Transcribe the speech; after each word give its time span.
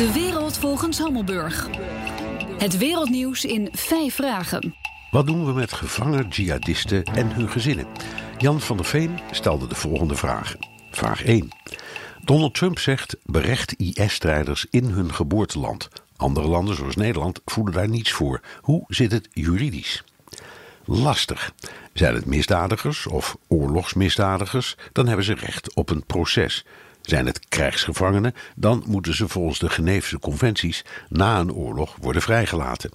De 0.00 0.12
wereld 0.12 0.58
volgens 0.58 0.98
Hammelburg. 0.98 1.68
Het 2.58 2.78
wereldnieuws 2.78 3.44
in 3.44 3.68
vijf 3.72 4.14
vragen. 4.14 4.74
Wat 5.10 5.26
doen 5.26 5.46
we 5.46 5.52
met 5.52 5.72
gevangen 5.72 6.28
jihadisten 6.28 7.04
en 7.04 7.32
hun 7.32 7.50
gezinnen? 7.50 7.86
Jan 8.38 8.60
van 8.60 8.76
der 8.76 8.86
Veen 8.86 9.18
stelde 9.30 9.66
de 9.66 9.74
volgende 9.74 10.14
vragen. 10.14 10.66
Vraag 10.90 11.24
1. 11.24 11.48
Donald 12.24 12.54
Trump 12.54 12.78
zegt 12.78 13.16
berecht 13.24 13.72
IS-strijders 13.72 14.66
in 14.70 14.84
hun 14.84 15.14
geboorteland. 15.14 15.88
Andere 16.16 16.48
landen 16.48 16.76
zoals 16.76 16.96
Nederland 16.96 17.40
voelen 17.44 17.74
daar 17.74 17.88
niets 17.88 18.12
voor. 18.12 18.40
Hoe 18.60 18.84
zit 18.88 19.12
het 19.12 19.28
juridisch? 19.32 20.04
Lastig. 20.84 21.52
Zijn 21.92 22.14
het 22.14 22.26
misdadigers 22.26 23.06
of 23.06 23.36
oorlogsmisdadigers, 23.48 24.76
dan 24.92 25.06
hebben 25.06 25.24
ze 25.24 25.34
recht 25.34 25.74
op 25.74 25.90
een 25.90 26.04
proces. 26.06 26.64
Zijn 27.10 27.26
het 27.26 27.48
krijgsgevangenen, 27.48 28.34
dan 28.56 28.84
moeten 28.86 29.14
ze 29.14 29.28
volgens 29.28 29.58
de 29.58 29.68
Geneefse 29.68 30.18
conventies 30.18 30.84
na 31.08 31.38
een 31.38 31.52
oorlog 31.52 31.96
worden 32.00 32.22
vrijgelaten. 32.22 32.90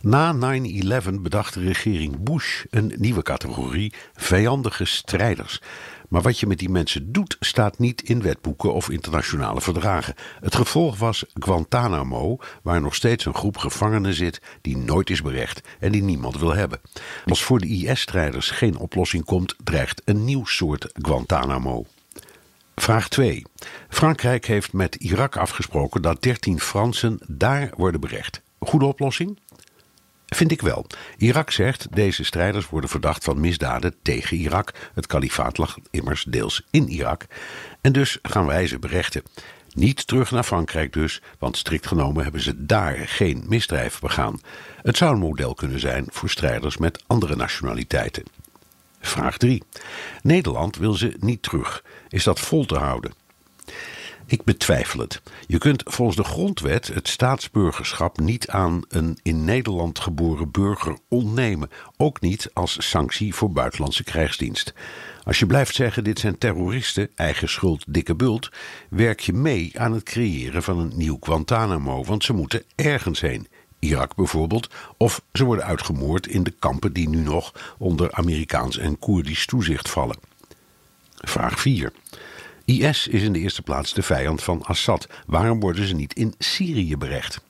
Na 0.00 0.34
9-11 0.34 1.20
bedacht 1.20 1.54
de 1.54 1.60
regering 1.60 2.22
Bush 2.22 2.64
een 2.70 2.94
nieuwe 2.96 3.22
categorie 3.22 3.92
vijandige 4.14 4.84
strijders. 4.84 5.60
Maar 6.08 6.22
wat 6.22 6.38
je 6.38 6.46
met 6.46 6.58
die 6.58 6.68
mensen 6.68 7.12
doet, 7.12 7.36
staat 7.40 7.78
niet 7.78 8.02
in 8.02 8.22
wetboeken 8.22 8.72
of 8.74 8.90
internationale 8.90 9.60
verdragen. 9.60 10.14
Het 10.40 10.54
gevolg 10.54 10.98
was 10.98 11.24
Guantanamo, 11.34 12.38
waar 12.62 12.80
nog 12.80 12.94
steeds 12.94 13.24
een 13.24 13.34
groep 13.34 13.56
gevangenen 13.56 14.14
zit 14.14 14.40
die 14.60 14.76
nooit 14.76 15.10
is 15.10 15.22
berecht 15.22 15.68
en 15.80 15.92
die 15.92 16.02
niemand 16.02 16.38
wil 16.38 16.54
hebben. 16.54 16.80
Als 17.26 17.42
voor 17.42 17.58
de 17.58 17.66
IS-strijders 17.66 18.50
geen 18.50 18.76
oplossing 18.76 19.24
komt, 19.24 19.54
dreigt 19.64 20.02
een 20.04 20.24
nieuw 20.24 20.44
soort 20.44 20.90
Guantanamo. 20.92 21.86
Vraag 22.80 23.08
2. 23.08 23.42
Frankrijk 23.88 24.46
heeft 24.46 24.72
met 24.72 24.94
Irak 24.94 25.36
afgesproken 25.36 26.02
dat 26.02 26.22
13 26.22 26.60
Fransen 26.60 27.20
daar 27.26 27.70
worden 27.76 28.00
berecht. 28.00 28.42
Goede 28.58 28.84
oplossing? 28.84 29.38
Vind 30.26 30.50
ik 30.50 30.60
wel. 30.60 30.86
Irak 31.16 31.50
zegt 31.50 31.86
deze 31.94 32.24
strijders 32.24 32.68
worden 32.68 32.90
verdacht 32.90 33.24
van 33.24 33.40
misdaden 33.40 33.94
tegen 34.02 34.36
Irak. 34.36 34.72
Het 34.94 35.06
kalifaat 35.06 35.58
lag 35.58 35.76
immers 35.90 36.24
deels 36.24 36.66
in 36.70 36.88
Irak. 36.88 37.26
En 37.80 37.92
dus 37.92 38.18
gaan 38.22 38.46
wij 38.46 38.66
ze 38.66 38.78
berechten. 38.78 39.22
Niet 39.74 40.06
terug 40.06 40.30
naar 40.30 40.44
Frankrijk 40.44 40.92
dus, 40.92 41.22
want 41.38 41.56
strikt 41.56 41.86
genomen 41.86 42.22
hebben 42.22 42.40
ze 42.40 42.66
daar 42.66 42.96
geen 42.98 43.44
misdrijf 43.48 44.00
begaan. 44.00 44.40
Het 44.82 44.96
zou 44.96 45.12
een 45.12 45.20
model 45.20 45.54
kunnen 45.54 45.80
zijn 45.80 46.04
voor 46.08 46.30
strijders 46.30 46.76
met 46.76 47.04
andere 47.06 47.36
nationaliteiten. 47.36 48.24
Vraag 49.00 49.36
3. 49.36 49.62
Nederland 50.22 50.76
wil 50.76 50.92
ze 50.92 51.16
niet 51.18 51.42
terug. 51.42 51.84
Is 52.08 52.24
dat 52.24 52.40
vol 52.40 52.66
te 52.66 52.76
houden? 52.76 53.12
Ik 54.26 54.44
betwijfel 54.44 55.00
het. 55.00 55.22
Je 55.46 55.58
kunt 55.58 55.82
volgens 55.86 56.16
de 56.16 56.24
grondwet 56.24 56.86
het 56.86 57.08
staatsburgerschap 57.08 58.20
niet 58.20 58.48
aan 58.48 58.82
een 58.88 59.18
in 59.22 59.44
Nederland 59.44 59.98
geboren 59.98 60.50
burger 60.50 60.98
ontnemen, 61.08 61.70
ook 61.96 62.20
niet 62.20 62.50
als 62.52 62.88
sanctie 62.88 63.34
voor 63.34 63.52
buitenlandse 63.52 64.04
krijgsdienst. 64.04 64.74
Als 65.22 65.38
je 65.38 65.46
blijft 65.46 65.74
zeggen 65.74 66.04
dit 66.04 66.18
zijn 66.18 66.38
terroristen, 66.38 67.10
eigen 67.14 67.48
schuld, 67.48 67.84
dikke 67.88 68.14
bult, 68.14 68.50
werk 68.88 69.20
je 69.20 69.32
mee 69.32 69.72
aan 69.74 69.92
het 69.92 70.02
creëren 70.02 70.62
van 70.62 70.78
een 70.78 70.92
nieuw 70.94 71.16
Guantanamo, 71.20 72.04
want 72.04 72.24
ze 72.24 72.32
moeten 72.32 72.62
ergens 72.74 73.20
heen. 73.20 73.48
Irak 73.80 74.14
bijvoorbeeld, 74.14 74.70
of 74.96 75.22
ze 75.32 75.44
worden 75.44 75.64
uitgemoord 75.64 76.26
in 76.26 76.42
de 76.42 76.54
kampen 76.58 76.92
die 76.92 77.08
nu 77.08 77.20
nog 77.20 77.74
onder 77.78 78.12
Amerikaans 78.12 78.78
en 78.78 78.98
Koerdisch 78.98 79.46
toezicht 79.46 79.88
vallen. 79.90 80.16
Vraag 81.14 81.60
4. 81.60 81.92
IS 82.64 83.08
is 83.08 83.22
in 83.22 83.32
de 83.32 83.38
eerste 83.38 83.62
plaats 83.62 83.94
de 83.94 84.02
vijand 84.02 84.42
van 84.42 84.62
Assad. 84.62 85.08
Waarom 85.26 85.60
worden 85.60 85.86
ze 85.86 85.94
niet 85.94 86.14
in 86.14 86.34
Syrië 86.38 86.96
berecht? 86.96 87.40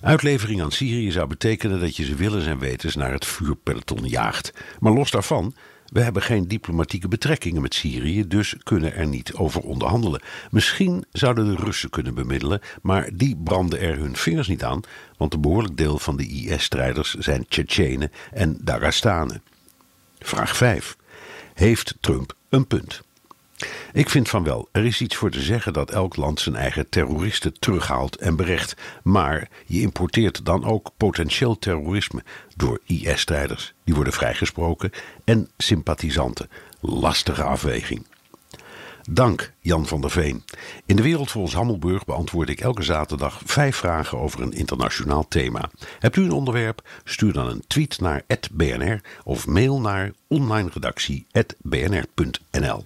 Uitlevering 0.00 0.62
aan 0.62 0.72
Syrië 0.72 1.10
zou 1.10 1.26
betekenen 1.26 1.80
dat 1.80 1.96
je 1.96 2.04
ze 2.04 2.14
willens 2.14 2.46
en 2.46 2.58
wetens 2.58 2.94
naar 2.94 3.12
het 3.12 3.26
vuurpeloton 3.26 4.06
jaagt. 4.06 4.52
Maar 4.80 4.92
los 4.92 5.10
daarvan, 5.10 5.54
we 5.94 6.02
hebben 6.02 6.22
geen 6.22 6.48
diplomatieke 6.48 7.08
betrekkingen 7.08 7.62
met 7.62 7.74
Syrië, 7.74 8.26
dus 8.28 8.54
kunnen 8.62 8.94
er 8.94 9.06
niet 9.06 9.34
over 9.34 9.60
onderhandelen. 9.60 10.22
Misschien 10.50 11.04
zouden 11.12 11.46
de 11.46 11.62
Russen 11.62 11.90
kunnen 11.90 12.14
bemiddelen, 12.14 12.60
maar 12.82 13.10
die 13.12 13.36
branden 13.36 13.80
er 13.80 13.96
hun 13.96 14.16
vingers 14.16 14.48
niet 14.48 14.64
aan, 14.64 14.80
want 15.16 15.34
een 15.34 15.40
behoorlijk 15.40 15.76
deel 15.76 15.98
van 15.98 16.16
de 16.16 16.26
IS-strijders 16.26 17.14
zijn 17.14 17.46
Tsjetsjenen 17.48 18.12
en 18.32 18.58
Dagestanen. 18.60 19.42
Vraag 20.18 20.56
5. 20.56 20.96
Heeft 21.54 21.94
Trump 22.00 22.34
een 22.48 22.66
punt? 22.66 23.02
Ik 23.94 24.10
vind 24.10 24.28
van 24.28 24.44
wel, 24.44 24.68
er 24.72 24.84
is 24.84 25.00
iets 25.00 25.16
voor 25.16 25.30
te 25.30 25.40
zeggen 25.40 25.72
dat 25.72 25.90
elk 25.90 26.16
land 26.16 26.40
zijn 26.40 26.56
eigen 26.56 26.88
terroristen 26.88 27.58
terughaalt 27.58 28.16
en 28.16 28.36
berecht. 28.36 28.76
Maar 29.02 29.48
je 29.66 29.80
importeert 29.80 30.44
dan 30.44 30.64
ook 30.64 30.90
potentieel 30.96 31.58
terrorisme 31.58 32.22
door 32.56 32.80
IS-strijders. 32.86 33.74
Die 33.84 33.94
worden 33.94 34.12
vrijgesproken 34.12 34.90
en 35.24 35.48
sympathisanten. 35.56 36.48
Lastige 36.80 37.42
afweging. 37.42 38.06
Dank 39.10 39.52
Jan 39.60 39.86
van 39.86 40.00
der 40.00 40.10
Veen. 40.10 40.44
In 40.86 40.96
de 40.96 41.02
wereld 41.02 41.30
volgens 41.30 41.54
Hammelburg 41.54 42.04
beantwoord 42.04 42.48
ik 42.48 42.60
elke 42.60 42.82
zaterdag 42.82 43.40
vijf 43.44 43.76
vragen 43.76 44.18
over 44.18 44.42
een 44.42 44.52
internationaal 44.52 45.28
thema. 45.28 45.70
Hebt 45.98 46.16
u 46.16 46.22
een 46.22 46.32
onderwerp? 46.32 46.88
Stuur 47.04 47.32
dan 47.32 47.48
een 47.48 47.64
tweet 47.66 48.00
naar 48.00 48.22
@bnr 48.52 49.00
of 49.24 49.46
mail 49.46 49.80
naar 49.80 50.12
onlineredactie@bnr.nl. 50.28 52.84